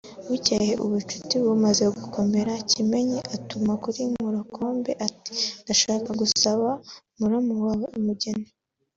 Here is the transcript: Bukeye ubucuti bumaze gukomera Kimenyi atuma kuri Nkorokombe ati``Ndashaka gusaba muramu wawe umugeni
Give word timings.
Bukeye 0.27 0.73
ubucuti 0.85 1.35
bumaze 1.45 1.85
gukomera 1.97 2.53
Kimenyi 2.71 3.19
atuma 3.35 3.71
kuri 3.83 4.01
Nkorokombe 4.11 4.91
ati``Ndashaka 5.07 6.09
gusaba 6.21 6.69
muramu 7.17 7.53
wawe 7.63 7.85
umugeni 7.97 8.47